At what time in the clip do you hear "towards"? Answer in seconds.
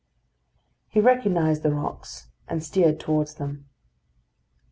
2.99-3.35